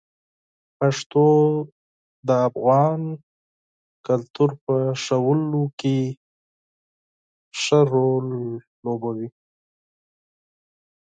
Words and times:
پښتو 0.77 1.25
د 2.27 2.29
افغان 2.47 3.01
کلتور 4.07 4.49
په 4.65 4.75
ښودلو 5.03 5.63
کې 5.79 5.97
مهم 7.63 7.81
رول 7.93 8.27
لوبوي. 8.83 9.27